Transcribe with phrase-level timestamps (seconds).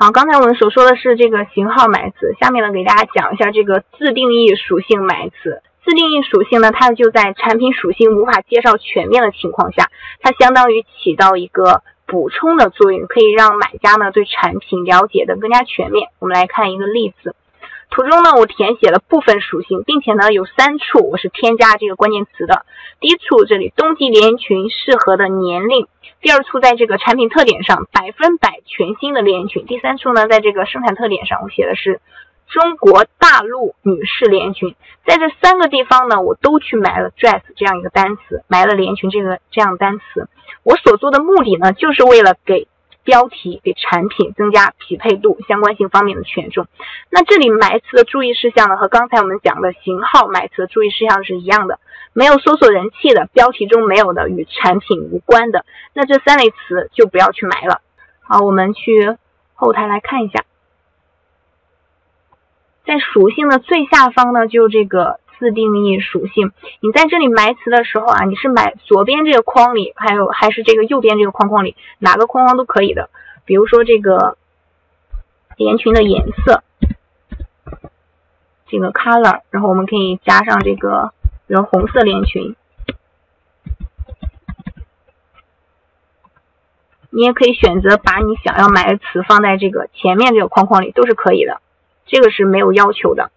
[0.00, 5.60] 好，刚才我们所说的是这个型号买词，下面呢给大家讲一下这个自定义属性买词。
[5.84, 9.88] 自定义属性呢，它就在产品属性无法介绍全面的情况下，
[10.20, 16.10] 它相当于起到一个补充的作用，可以让买家呢对产品了解的更加全面。
[16.20, 17.34] 我们来看一个例子，
[17.90, 22.66] 图中呢我填写了部分属性，并且呢有三处我是添加这个关键词的。
[23.00, 25.88] 第一处这里冬季连衣裙适合的年龄。
[26.20, 29.64] 第二处在这个产品特点上，百分百全新的连衣裙。
[29.66, 32.00] 第三处呢，在这个生产特点上，我写的是
[32.48, 34.74] 中国大陆女士连衣裙。
[35.06, 40.28] 在这三个地方呢，我都去埋了 dress 这样一个单词，埋了连衣裙这个这样单词。
[40.62, 42.68] 我所做的目的呢，就是为了给。
[43.08, 46.66] 标题给产品增加匹配度、相关性方面的权重。
[47.08, 51.80] 那这里埋词的注意事项呢，和刚才我们讲的型号埋词的注意事项是一样的。
[52.12, 57.80] 没有搜索人气的，标题中没有的，与产品无关的，那这三类词就不要去埋了。
[58.20, 59.16] 好，我们去
[59.54, 60.44] 后台来看一下，
[62.84, 65.18] 在属性的最下方呢，就这个。
[65.38, 73.08] 自定义属性，你在这里埋词的时候啊，你是埋左边这个框里，还有还是这个右边这个框框里，哪个框框都可以的。
[73.44, 74.36] 比如说这个
[75.56, 76.62] 连裙的颜色，
[78.66, 81.12] 这个 color，然后我们可以加上这个，
[81.46, 82.56] 比如红色连裙。
[87.10, 91.60] 你也可以选择把你想要埋的词放在这个前面这个框框里，都是可以的，
[92.06, 93.30] 这个是没有要求的。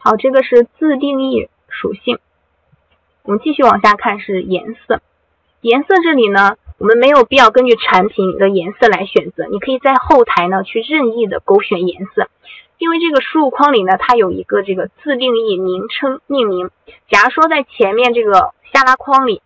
[0.00, 2.18] 好，这个是自定义属性。
[3.24, 5.00] 我们继续往下看，是颜色。
[5.60, 12.28] 颜色这里呢，我们没有必要根据产品的颜色来选择，你可以在后台呢去任意的勾选颜色。
[12.78, 16.70] 因为这个输入框里呢，它有一个这个自定义名称命名。
[17.10, 19.42] 假如说在前面这个下拉框里，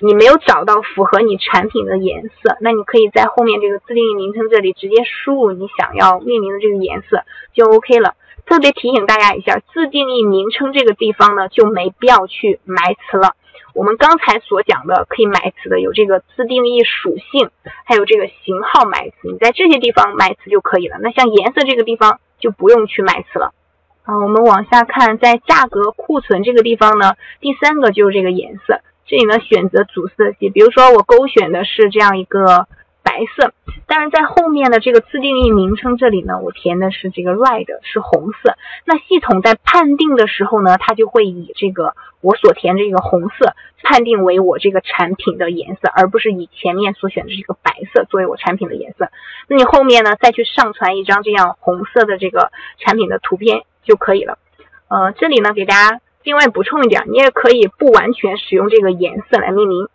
[0.00, 8.14] 你没有找到符合你产品的颜色，那你可以在后面这个自定义名称这里直接输入你想要命名的这个颜色，就 OK 了。
[8.44, 13.34] 特别提醒大家一下，自定义名称这个地方呢，就没必要去埋词了。
[13.74, 17.48] 我们刚才所讲的可以埋词的有这个自定义属性，
[17.86, 20.98] 还有这个型号埋词，你在这些地方埋词就可以了。
[21.00, 23.54] 那像颜色这个地方就不用去埋词了。
[24.02, 32.66] 啊，我们往下看，在价格库存这个地方呢，第三个就是这个颜色，这里呢选择主色系，比如说我勾选的是这样一个。
[33.12, 33.52] 白色，
[33.86, 38.56] 但是在后面的这个自定义名称这里呢，我填的是这个 red 是红色。
[38.86, 49.10] 那系统在判定的时候呢，它就会以这个我所填这个红色判定为我这个产品的颜色，而不是以前面所选的这个白色作为我产品的颜色。
[49.46, 54.38] 那你后面呢，再去上传一张这样红色的这个产品的图片就可以了。
[54.88, 59.88] 呃，这里呢给大家另外补充一点，你也可以不完全使用这个颜色来命名。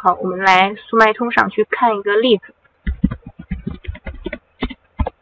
[0.00, 2.54] 好，我们来速卖通上去看一个例子。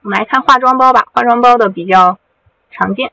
[0.02, 2.18] 我们来看化妆包吧，化妆包的比较
[2.70, 3.10] 常见。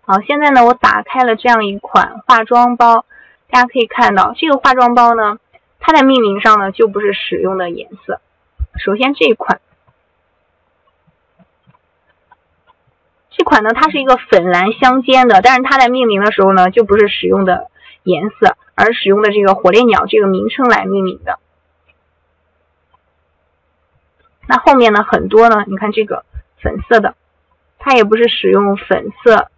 [0.00, 3.04] 好，现在呢，我打开了这样一款化妆包，
[3.50, 5.38] 大家可以看到，这个化妆包呢，
[5.80, 8.22] 它在命名上呢就不是使用的颜色。
[8.82, 9.60] 首先这一款，
[13.28, 17.70] 这款呢它是一个粉蓝相间的，但是它在命名的时候呢就不是使用的
[18.02, 18.56] 颜色。
[18.74, 21.38] 而使用的这个火烈鸟这个名称来命名的，
[24.48, 26.24] 那后面呢很多呢，你看这个
[26.60, 27.14] 粉色的，
[27.78, 29.50] 它也不是使用粉色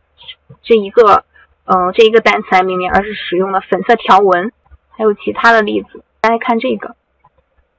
[0.63, 1.25] 这一个
[1.65, 4.53] 嗯这一个单词来命名，而是使用了粉色条纹，
[4.91, 6.03] 还有其他的例子。
[6.21, 6.97] 大家看这个，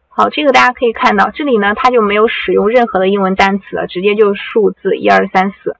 [0.08, 5.76] 好，这个大家可以看到，这里呢它就没有使用任何的英文单词了，直接就数字一二三四。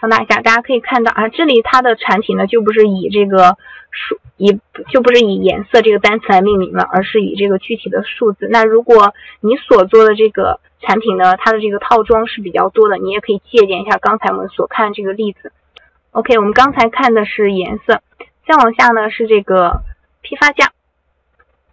[0.00, 3.56] 放大一下，大家可以看到啊，这里它的产品呢就不是以这个
[3.90, 4.58] 数以
[4.90, 8.48] 就不是以颜色这个单词来命名了，而是以这个具体的数字。
[8.50, 15.52] 那如果你所做的这个产品呢，它的这个套装是比较多的，你也可以借鉴一下刚才我们所看这个例子。
[16.12, 18.00] OK，我们刚才看的是颜色，
[18.46, 19.82] 再往下呢是这个
[20.22, 20.70] 批发价。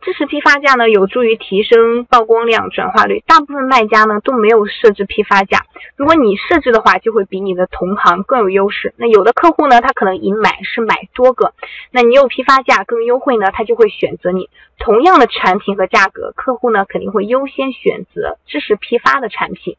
[0.06, 3.24] 支持批发价呢，有助于提升曝光量、转化率。
[3.26, 8.94] 大部分卖家呢都没有设置批发价，如果你设置的话，就会比你的同行更有优势。
[8.98, 11.56] 那有的客户呢，他可能以买是买多个，
[11.90, 14.52] 那你有批发价更优惠呢，他就会选择你。
[14.78, 19.76] 同样的产品和价格，客户呢肯定会优先选择支持批发的产品。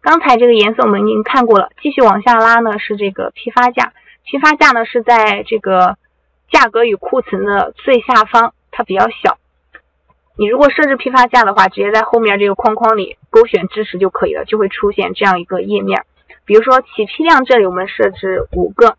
[0.00, 3.92] 刚才这个颜色我们已经看过了，继续往下拉呢是这个批发价。
[4.24, 5.96] 批发价呢是在这个
[6.52, 8.52] 价格与库存的最下方。
[8.76, 9.38] 它比较小，
[10.36, 16.04] 你如果设置批发价的话，直接在后面这个框框里勾选支持就可以了，就会出现这样一个页面。
[16.44, 18.98] 比如说起批量这里我们设置五个，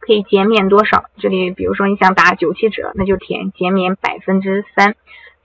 [0.00, 1.06] 可以减免多少？
[1.16, 4.96] 这里比如说你想打九七折，那就填减免百分之三。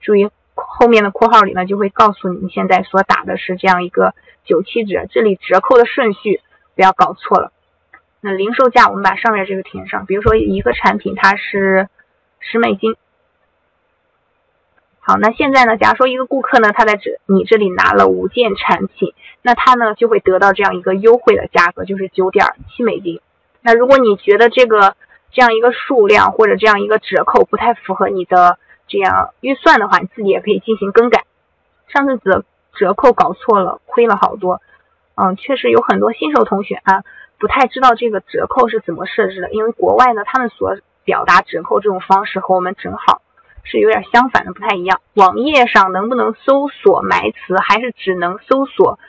[0.02, 4.12] 注意后面的括号里呢就会告诉你现在所打的是这样一个
[4.44, 6.42] 九七折，这里折扣的顺序
[6.74, 7.52] 不要搞错了。
[8.20, 11.88] 那零售价我们把上面这个填上，比如说一个产品它是
[12.38, 12.96] 十美金。
[15.08, 15.76] 好，那现在呢？
[15.76, 23.20] 假如说一个顾客呢，他在这你这里拿了五件产品，那他呢就会得到这样一个优惠的价格，就是九点七美金。
[23.62, 24.96] 那如果你觉得这个
[25.30, 28.58] 这样一个数量或者这样一个折扣不太符合你的
[28.88, 31.22] 这样预算的话，你自己也可以进行更改。
[31.86, 32.44] 上次折
[32.74, 34.60] 折扣搞错了，亏了好多。
[35.14, 37.04] 嗯，确实有很多新手同学啊，
[37.38, 43.22] 不太知道这个折扣是怎么设置的，因为国外呢，他们所表达折扣这种方式和我们正好。
[43.68, 45.00] 是有点相反的，不太一样。
[45.14, 49.00] 网页上能不能搜索埋词，还是只能搜索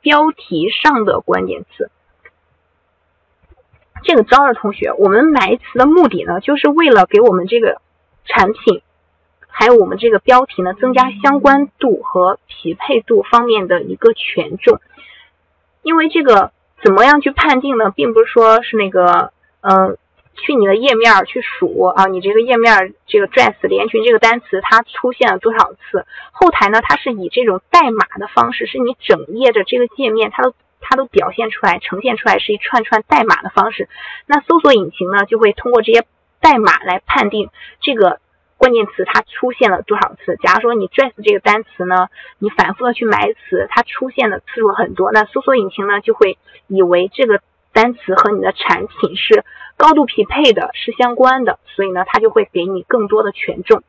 [0.00, 1.90] 标题上的关键词？
[4.02, 7.80] 这个招的同学，我们埋词的目的呢，就是为了给我们这个
[8.24, 8.82] 产品，
[9.46, 14.80] 还有我们这个标题呢，增加相关度和匹配度方面的一个权重。
[15.82, 16.50] 因为这个
[16.82, 17.90] 怎么样去判定呢？
[17.90, 19.96] 并不是说是那个，嗯。
[20.40, 26.06] 去你的页面去数啊，你这个页面这个 dress 连裙这个单词它出现了多少次？
[26.32, 33.88] 后台呢，它是以这种代码的方式，是你整页的这个界面它都它都表现出来，呈现出来是一串串代码的方式。
[34.26, 36.04] 那搜索引擎呢，就会通过这些
[36.40, 37.50] 代码来判定
[37.80, 38.18] 这个
[38.56, 40.36] 关键词它出现了多少次。
[40.42, 42.08] 假如说你 dress 这个单词呢，
[42.38, 47.40] 你反复的去埋词，它出现的次数很多，那搜索引擎呢就会以为这个。
[47.72, 49.44] 单词和你的产品是
[49.80, 53.82] 高度匹配的，是相关的，所以呢，它就会给你更多的权重。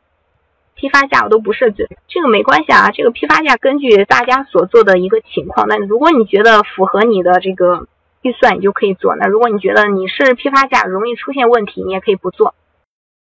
[0.74, 2.92] 批发价我都不设置，这个没关系啊。
[2.92, 7.88] 这个批发价根据大家所做的一个情况，那如果你觉得符合你的这个
[8.22, 12.56] 预算，你就可以做；那如果你觉得你是批发价容易出现问题，你也可以不做。